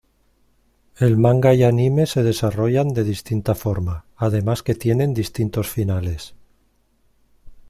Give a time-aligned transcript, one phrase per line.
[0.97, 6.33] El manga y anime se desarrollan de distinta forma, además que tienen distintos finales.